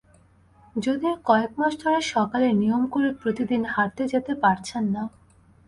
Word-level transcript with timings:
যদিও 0.75 1.13
কয়েক 1.25 1.51
মাস 1.57 1.73
ধরে 1.83 1.99
সকালে 2.13 2.47
নিয়ম 2.53 2.83
করে 2.87 3.09
প্রতিদিন 3.13 3.61
হাঁটতে 3.65 4.03
যেতে 4.07 4.33
পারছেন 4.43 4.83
না। 4.95 5.03